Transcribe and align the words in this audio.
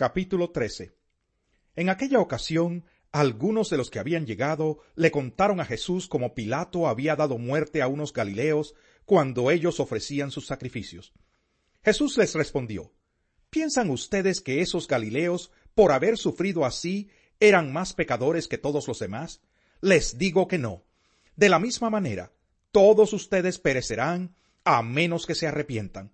Capítulo 0.00 0.48
13 0.50 0.94
En 1.76 1.90
aquella 1.90 2.20
ocasión, 2.20 2.86
algunos 3.12 3.68
de 3.68 3.76
los 3.76 3.90
que 3.90 3.98
habían 3.98 4.24
llegado 4.24 4.78
le 4.94 5.10
contaron 5.10 5.60
a 5.60 5.66
Jesús 5.66 6.08
cómo 6.08 6.34
Pilato 6.34 6.88
había 6.88 7.16
dado 7.16 7.36
muerte 7.36 7.82
a 7.82 7.86
unos 7.86 8.14
galileos 8.14 8.74
cuando 9.04 9.50
ellos 9.50 9.78
ofrecían 9.78 10.30
sus 10.30 10.46
sacrificios. 10.46 11.12
Jesús 11.84 12.16
les 12.16 12.34
respondió, 12.34 12.94
¿Piensan 13.50 13.90
ustedes 13.90 14.40
que 14.40 14.62
esos 14.62 14.88
galileos, 14.88 15.52
por 15.74 15.92
haber 15.92 16.16
sufrido 16.16 16.64
así, 16.64 17.10
eran 17.38 17.70
más 17.70 17.92
pecadores 17.92 18.48
que 18.48 18.56
todos 18.56 18.88
los 18.88 19.00
demás? 19.00 19.42
Les 19.82 20.16
digo 20.16 20.48
que 20.48 20.56
no. 20.56 20.82
De 21.36 21.50
la 21.50 21.58
misma 21.58 21.90
manera, 21.90 22.32
todos 22.72 23.12
ustedes 23.12 23.58
perecerán 23.58 24.34
a 24.64 24.82
menos 24.82 25.26
que 25.26 25.34
se 25.34 25.46
arrepientan. 25.46 26.10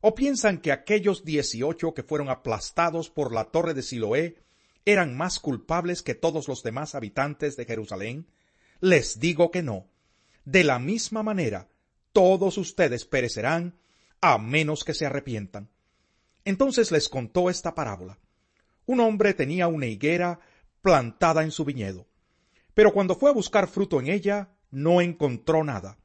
¿O 0.00 0.14
piensan 0.14 0.58
que 0.58 0.72
aquellos 0.72 1.24
dieciocho 1.24 1.92
que 1.92 2.02
fueron 2.02 2.30
aplastados 2.30 3.10
por 3.10 3.32
la 3.32 3.44
torre 3.44 3.74
de 3.74 3.82
Siloé 3.82 4.36
eran 4.86 5.16
más 5.16 5.38
culpables 5.38 6.02
que 6.02 6.14
todos 6.14 6.48
los 6.48 6.62
demás 6.62 6.94
habitantes 6.94 7.56
de 7.56 7.66
Jerusalén? 7.66 8.26
Les 8.80 9.20
digo 9.20 9.50
que 9.50 9.62
no. 9.62 9.88
De 10.44 10.64
la 10.64 10.78
misma 10.78 11.22
manera, 11.22 11.68
todos 12.12 12.56
ustedes 12.56 13.04
perecerán 13.04 13.78
a 14.22 14.38
menos 14.38 14.84
que 14.84 14.94
se 14.94 15.04
arrepientan. 15.04 15.68
Entonces 16.44 16.90
les 16.90 17.08
contó 17.08 17.50
esta 17.50 17.74
parábola. 17.74 18.18
Un 18.86 19.00
hombre 19.00 19.34
tenía 19.34 19.68
una 19.68 19.86
higuera 19.86 20.40
plantada 20.80 21.42
en 21.42 21.50
su 21.50 21.64
viñedo, 21.66 22.06
pero 22.72 22.92
cuando 22.92 23.14
fue 23.14 23.30
a 23.30 23.34
buscar 23.34 23.68
fruto 23.68 24.00
en 24.00 24.08
ella, 24.08 24.48
no 24.70 25.02
encontró 25.02 25.62
nada. 25.62 25.98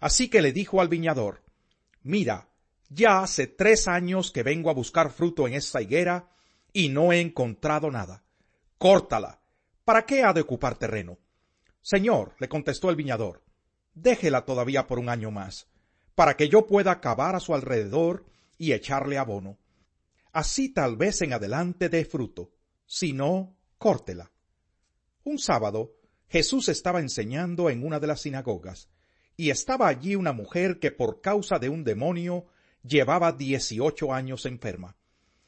Así 0.00 0.28
que 0.28 0.40
le 0.40 0.52
dijo 0.52 0.80
al 0.80 0.88
viñador, 0.88 1.42
Mira, 2.02 2.47
ya 2.88 3.22
hace 3.22 3.46
tres 3.46 3.88
años 3.88 4.30
que 4.30 4.42
vengo 4.42 4.70
a 4.70 4.74
buscar 4.74 5.10
fruto 5.10 5.46
en 5.46 5.54
esta 5.54 5.82
higuera 5.82 6.30
y 6.72 6.88
no 6.88 7.12
he 7.12 7.20
encontrado 7.20 7.90
nada. 7.90 8.22
Córtala. 8.78 9.40
¿Para 9.84 10.04
qué 10.04 10.22
ha 10.22 10.32
de 10.32 10.42
ocupar 10.42 10.76
terreno? 10.76 11.18
Señor, 11.80 12.34
le 12.38 12.48
contestó 12.48 12.90
el 12.90 12.96
viñador, 12.96 13.42
déjela 13.94 14.44
todavía 14.44 14.86
por 14.86 14.98
un 14.98 15.08
año 15.08 15.30
más, 15.30 15.66
para 16.14 16.36
que 16.36 16.48
yo 16.48 16.66
pueda 16.66 17.00
cavar 17.00 17.34
a 17.34 17.40
su 17.40 17.54
alrededor 17.54 18.26
y 18.58 18.72
echarle 18.72 19.16
abono. 19.16 19.58
Así 20.32 20.68
tal 20.68 20.96
vez 20.96 21.22
en 21.22 21.32
adelante 21.32 21.88
dé 21.88 22.04
fruto, 22.04 22.52
si 22.84 23.12
no, 23.12 23.56
córtela. 23.78 24.30
Un 25.24 25.38
sábado, 25.38 25.94
Jesús 26.28 26.68
estaba 26.68 27.00
enseñando 27.00 27.70
en 27.70 27.84
una 27.84 27.98
de 28.00 28.06
las 28.06 28.20
sinagogas, 28.20 28.90
y 29.36 29.50
estaba 29.50 29.88
allí 29.88 30.16
una 30.16 30.32
mujer 30.32 30.78
que 30.80 30.90
por 30.90 31.20
causa 31.20 31.58
de 31.58 31.68
un 31.68 31.84
demonio 31.84 32.46
llevaba 32.82 33.32
dieciocho 33.32 34.12
años 34.12 34.46
enferma. 34.46 34.96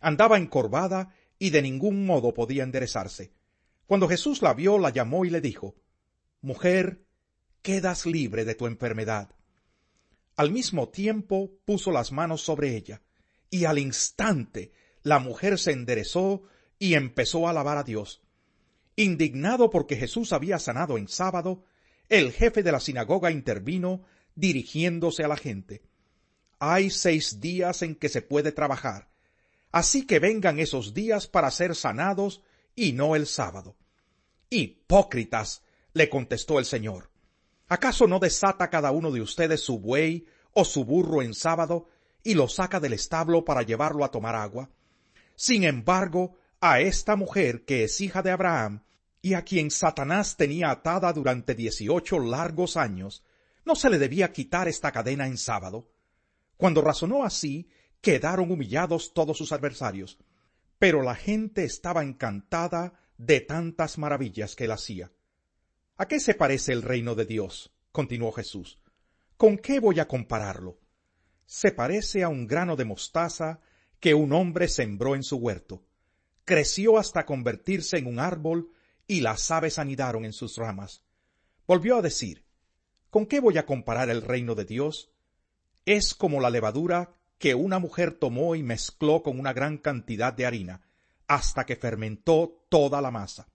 Andaba 0.00 0.38
encorvada 0.38 1.14
y 1.38 1.50
de 1.50 1.62
ningún 1.62 2.06
modo 2.06 2.34
podía 2.34 2.62
enderezarse. 2.62 3.32
Cuando 3.86 4.08
Jesús 4.08 4.42
la 4.42 4.54
vio, 4.54 4.78
la 4.78 4.90
llamó 4.90 5.24
y 5.24 5.30
le 5.30 5.40
dijo, 5.40 5.76
Mujer, 6.40 7.04
quedas 7.62 8.06
libre 8.06 8.44
de 8.44 8.54
tu 8.54 8.66
enfermedad. 8.66 9.34
Al 10.36 10.50
mismo 10.50 10.88
tiempo 10.88 11.50
puso 11.64 11.92
las 11.92 12.10
manos 12.10 12.42
sobre 12.42 12.76
ella, 12.76 13.02
y 13.50 13.64
al 13.64 13.78
instante 13.78 14.72
la 15.02 15.18
mujer 15.18 15.58
se 15.58 15.72
enderezó 15.72 16.42
y 16.78 16.94
empezó 16.94 17.46
a 17.46 17.50
alabar 17.50 17.76
a 17.76 17.84
Dios. 17.84 18.22
Indignado 18.96 19.70
porque 19.70 19.96
Jesús 19.96 20.32
había 20.32 20.58
sanado 20.58 20.98
en 20.98 21.08
sábado, 21.08 21.64
el 22.08 22.32
jefe 22.32 22.62
de 22.62 22.72
la 22.72 22.80
sinagoga 22.80 23.30
intervino 23.30 24.02
dirigiéndose 24.34 25.22
a 25.24 25.28
la 25.28 25.36
gente 25.36 25.82
hay 26.64 26.90
seis 26.90 27.40
días 27.40 27.82
en 27.82 27.96
que 27.96 28.08
se 28.08 28.22
puede 28.22 28.52
trabajar, 28.52 29.10
así 29.72 30.06
que 30.06 30.20
vengan 30.20 30.60
esos 30.60 30.94
días 30.94 31.26
para 31.26 31.50
ser 31.50 31.74
sanados 31.74 32.40
y 32.76 32.92
no 32.92 33.16
el 33.16 33.26
sábado. 33.26 33.76
Hipócritas, 34.48 35.64
le 35.92 36.08
contestó 36.08 36.60
el 36.60 36.64
Señor. 36.64 37.10
¿Acaso 37.66 38.06
no 38.06 38.20
desata 38.20 38.70
cada 38.70 38.92
uno 38.92 39.10
de 39.10 39.20
ustedes 39.20 39.60
su 39.60 39.80
buey 39.80 40.24
o 40.52 40.64
su 40.64 40.84
burro 40.84 41.20
en 41.20 41.34
sábado 41.34 41.88
y 42.22 42.34
lo 42.34 42.46
saca 42.46 42.78
del 42.78 42.92
establo 42.92 43.44
para 43.44 43.62
llevarlo 43.62 44.04
a 44.04 44.12
tomar 44.12 44.36
agua? 44.36 44.70
Sin 45.34 45.64
embargo, 45.64 46.36
a 46.60 46.78
esta 46.78 47.16
mujer 47.16 47.64
que 47.64 47.82
es 47.82 48.00
hija 48.00 48.22
de 48.22 48.30
Abraham 48.30 48.84
y 49.20 49.34
a 49.34 49.42
quien 49.42 49.72
Satanás 49.72 50.36
tenía 50.36 50.70
atada 50.70 51.12
durante 51.12 51.56
dieciocho 51.56 52.20
largos 52.20 52.76
años, 52.76 53.24
no 53.64 53.74
se 53.74 53.90
le 53.90 53.98
debía 53.98 54.32
quitar 54.32 54.68
esta 54.68 54.92
cadena 54.92 55.26
en 55.26 55.38
sábado. 55.38 55.88
Cuando 56.62 56.80
razonó 56.80 57.24
así, 57.24 57.68
quedaron 58.00 58.52
humillados 58.52 59.14
todos 59.14 59.36
sus 59.36 59.50
adversarios. 59.50 60.20
Pero 60.78 61.02
la 61.02 61.16
gente 61.16 61.64
estaba 61.64 62.04
encantada 62.04 62.92
de 63.18 63.40
tantas 63.40 63.98
maravillas 63.98 64.54
que 64.54 64.66
él 64.66 64.70
hacía. 64.70 65.10
¿A 65.96 66.06
qué 66.06 66.20
se 66.20 66.34
parece 66.34 66.70
el 66.70 66.82
reino 66.82 67.16
de 67.16 67.26
Dios? 67.26 67.74
continuó 67.90 68.30
Jesús. 68.30 68.78
¿Con 69.36 69.58
qué 69.58 69.80
voy 69.80 69.98
a 69.98 70.06
compararlo? 70.06 70.78
Se 71.46 71.72
parece 71.72 72.22
a 72.22 72.28
un 72.28 72.46
grano 72.46 72.76
de 72.76 72.84
mostaza 72.84 73.58
que 73.98 74.14
un 74.14 74.32
hombre 74.32 74.68
sembró 74.68 75.16
en 75.16 75.24
su 75.24 75.38
huerto. 75.38 75.84
Creció 76.44 76.96
hasta 76.96 77.26
convertirse 77.26 77.98
en 77.98 78.06
un 78.06 78.20
árbol 78.20 78.70
y 79.08 79.22
las 79.22 79.50
aves 79.50 79.80
anidaron 79.80 80.24
en 80.24 80.32
sus 80.32 80.56
ramas. 80.58 81.02
Volvió 81.66 81.96
a 81.96 82.02
decir, 82.02 82.44
¿Con 83.10 83.26
qué 83.26 83.40
voy 83.40 83.58
a 83.58 83.66
comparar 83.66 84.10
el 84.10 84.22
reino 84.22 84.54
de 84.54 84.64
Dios? 84.64 85.11
Es 85.84 86.14
como 86.14 86.40
la 86.40 86.50
levadura 86.50 87.12
que 87.38 87.54
una 87.54 87.78
mujer 87.78 88.12
tomó 88.12 88.54
y 88.54 88.62
mezcló 88.62 89.22
con 89.22 89.40
una 89.40 89.52
gran 89.52 89.78
cantidad 89.78 90.32
de 90.32 90.46
harina, 90.46 90.80
hasta 91.26 91.66
que 91.66 91.76
fermentó 91.76 92.64
toda 92.68 93.00
la 93.00 93.10
masa. 93.10 93.48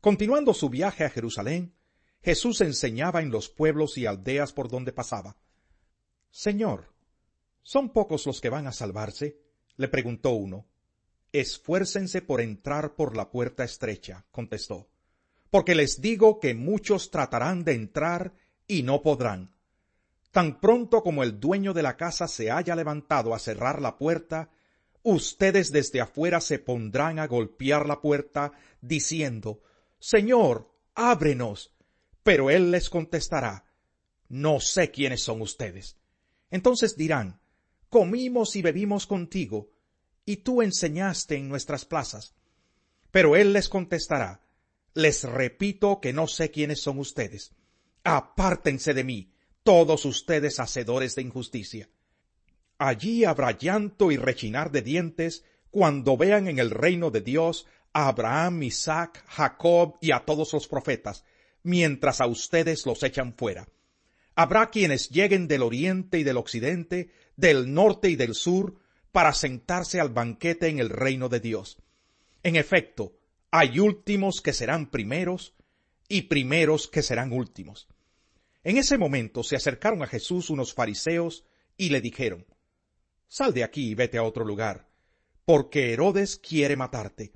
Continuando 0.00 0.54
su 0.54 0.68
viaje 0.68 1.04
a 1.04 1.10
Jerusalén, 1.10 1.74
Jesús 2.22 2.60
enseñaba 2.60 3.22
en 3.22 3.30
los 3.30 3.48
pueblos 3.48 3.98
y 3.98 4.06
aldeas 4.06 4.52
por 4.52 4.68
donde 4.68 4.92
pasaba. 4.92 5.36
Señor, 6.30 6.92
¿son 7.62 7.92
pocos 7.92 8.26
los 8.26 8.40
que 8.40 8.50
van 8.50 8.66
a 8.66 8.72
salvarse? 8.72 9.40
le 9.76 9.88
preguntó 9.88 10.30
uno. 10.30 10.66
Esfuércense 11.32 12.22
por 12.22 12.40
entrar 12.40 12.94
por 12.94 13.16
la 13.16 13.30
puerta 13.30 13.64
estrecha, 13.64 14.24
contestó, 14.30 14.88
porque 15.50 15.74
les 15.74 16.00
digo 16.00 16.38
que 16.38 16.54
muchos 16.54 17.10
tratarán 17.10 17.64
de 17.64 17.72
entrar 17.72 18.32
y 18.68 18.84
no 18.84 19.02
podrán. 19.02 19.55
Tan 20.36 20.60
pronto 20.60 21.02
como 21.02 21.22
el 21.22 21.40
dueño 21.40 21.72
de 21.72 21.82
la 21.82 21.96
casa 21.96 22.28
se 22.28 22.50
haya 22.50 22.76
levantado 22.76 23.34
a 23.34 23.38
cerrar 23.38 23.80
la 23.80 23.96
puerta, 23.96 24.50
ustedes 25.02 25.72
desde 25.72 26.02
afuera 26.02 26.42
se 26.42 26.58
pondrán 26.58 27.18
a 27.18 27.26
golpear 27.26 27.88
la 27.88 28.02
puerta, 28.02 28.52
diciendo 28.82 29.62
Señor, 29.98 30.70
ábrenos. 30.94 31.74
Pero 32.22 32.50
él 32.50 32.70
les 32.70 32.90
contestará 32.90 33.64
No 34.28 34.60
sé 34.60 34.90
quiénes 34.90 35.22
son 35.22 35.40
ustedes. 35.40 35.96
Entonces 36.50 36.98
dirán 36.98 37.40
Comimos 37.88 38.56
y 38.56 38.60
bebimos 38.60 39.06
contigo, 39.06 39.70
y 40.26 40.36
tú 40.36 40.60
enseñaste 40.60 41.36
en 41.36 41.48
nuestras 41.48 41.86
plazas. 41.86 42.34
Pero 43.10 43.36
él 43.36 43.54
les 43.54 43.70
contestará 43.70 44.42
Les 44.92 45.24
repito 45.24 45.98
que 45.98 46.12
no 46.12 46.26
sé 46.26 46.50
quiénes 46.50 46.82
son 46.82 46.98
ustedes. 46.98 47.54
Apártense 48.04 48.92
de 48.92 49.02
mí, 49.02 49.32
todos 49.66 50.04
ustedes 50.04 50.60
hacedores 50.60 51.16
de 51.16 51.22
injusticia. 51.22 51.88
Allí 52.78 53.24
habrá 53.24 53.50
llanto 53.50 54.12
y 54.12 54.16
rechinar 54.16 54.70
de 54.70 54.80
dientes 54.80 55.44
cuando 55.72 56.16
vean 56.16 56.46
en 56.46 56.60
el 56.60 56.70
reino 56.70 57.10
de 57.10 57.20
Dios 57.20 57.66
a 57.92 58.06
Abraham, 58.06 58.62
Isaac, 58.62 59.24
Jacob 59.26 59.96
y 60.00 60.12
a 60.12 60.20
todos 60.20 60.52
los 60.52 60.68
profetas, 60.68 61.24
mientras 61.64 62.20
a 62.20 62.28
ustedes 62.28 62.86
los 62.86 63.02
echan 63.02 63.34
fuera. 63.34 63.68
Habrá 64.36 64.70
quienes 64.70 65.10
lleguen 65.10 65.48
del 65.48 65.62
oriente 65.62 66.20
y 66.20 66.22
del 66.22 66.36
occidente, 66.36 67.10
del 67.34 67.74
norte 67.74 68.08
y 68.08 68.14
del 68.14 68.36
sur, 68.36 68.76
para 69.10 69.32
sentarse 69.32 69.98
al 69.98 70.10
banquete 70.10 70.68
en 70.68 70.78
el 70.78 70.90
reino 70.90 71.28
de 71.28 71.40
Dios. 71.40 71.78
En 72.44 72.54
efecto, 72.54 73.18
hay 73.50 73.80
últimos 73.80 74.42
que 74.42 74.52
serán 74.52 74.92
primeros 74.92 75.54
y 76.08 76.22
primeros 76.22 76.86
que 76.86 77.02
serán 77.02 77.32
últimos. 77.32 77.88
En 78.66 78.78
ese 78.78 78.98
momento 78.98 79.44
se 79.44 79.54
acercaron 79.54 80.02
a 80.02 80.08
Jesús 80.08 80.50
unos 80.50 80.74
fariseos 80.74 81.44
y 81.76 81.90
le 81.90 82.00
dijeron, 82.00 82.44
Sal 83.28 83.54
de 83.54 83.62
aquí 83.62 83.90
y 83.90 83.94
vete 83.94 84.18
a 84.18 84.24
otro 84.24 84.44
lugar, 84.44 84.88
porque 85.44 85.92
Herodes 85.92 86.36
quiere 86.36 86.74
matarte. 86.74 87.32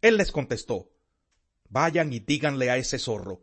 Él 0.00 0.16
les 0.16 0.30
contestó, 0.30 0.92
Vayan 1.70 2.12
y 2.12 2.20
díganle 2.20 2.70
a 2.70 2.76
ese 2.76 3.00
zorro, 3.00 3.40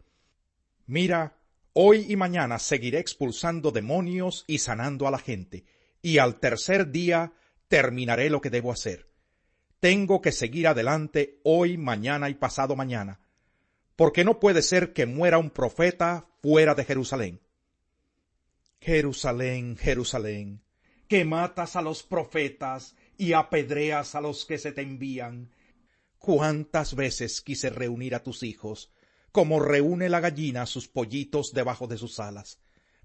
Mira, 0.85 1.37
hoy 1.73 2.05
y 2.07 2.15
mañana 2.15 2.59
seguiré 2.59 2.99
expulsando 2.99 3.71
demonios 3.71 4.45
y 4.47 4.59
sanando 4.59 5.05
a 5.05 5.11
la 5.11 5.19
gente, 5.19 5.65
y 6.01 6.19
al 6.19 6.39
tercer 6.39 6.91
día 6.91 7.33
terminaré 7.67 8.29
lo 8.29 8.39
que 8.39 8.49
debo 8.49 8.71
hacer. 8.71 9.09
Tengo 9.81 10.21
que 10.21 10.31
seguir 10.31 10.65
adelante 10.65 11.41
hoy, 11.43 11.77
mañana 11.77 12.29
y 12.29 12.35
pasado 12.35 12.77
mañana, 12.77 13.19
porque 14.01 14.23
no 14.23 14.39
puede 14.39 14.63
ser 14.63 14.93
que 14.93 15.05
muera 15.05 15.37
un 15.37 15.51
profeta 15.51 16.27
fuera 16.41 16.73
de 16.73 16.85
Jerusalén. 16.85 17.39
Jerusalén, 18.79 19.77
Jerusalén, 19.77 20.63
que 21.07 21.23
matas 21.23 21.75
a 21.75 21.83
los 21.83 22.01
profetas 22.01 22.95
y 23.15 23.33
apedreas 23.33 24.15
a 24.15 24.21
los 24.21 24.47
que 24.47 24.57
se 24.57 24.71
te 24.71 24.81
envían. 24.81 25.51
Cuántas 26.17 26.95
veces 26.95 27.41
quise 27.41 27.69
reunir 27.69 28.15
a 28.15 28.23
tus 28.23 28.41
hijos, 28.41 28.91
como 29.31 29.59
reúne 29.59 30.09
la 30.09 30.19
gallina 30.19 30.65
sus 30.65 30.87
pollitos 30.87 31.53
debajo 31.53 31.85
de 31.85 31.99
sus 31.99 32.19
alas, 32.19 32.57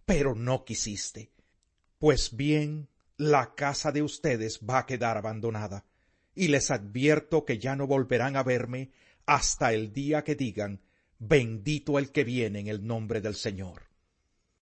pero 0.07 0.35
no 0.35 0.65
quisiste. 0.65 1.31
Pues 1.99 2.35
bien, 2.35 2.89
la 3.19 3.55
casa 3.55 3.93
de 3.93 4.01
ustedes 4.01 4.61
va 4.61 4.79
a 4.79 4.87
quedar 4.87 5.19
abandonada, 5.19 5.85
y 6.35 6.49
les 6.49 6.71
advierto 6.71 7.45
que 7.45 7.59
ya 7.59 7.77
no 7.77 7.87
volverán 7.87 8.35
a 8.39 8.43
verme 8.43 8.93
hasta 9.27 9.75
el 9.75 9.93
día 9.93 10.25
que 10.25 10.37
digan 10.37 10.81
Bendito 11.19 11.99
el 11.99 12.13
que 12.13 12.25
viene 12.25 12.61
en 12.61 12.67
el 12.69 12.87
nombre 12.87 13.21
del 13.21 13.35
Señor. 13.35 13.83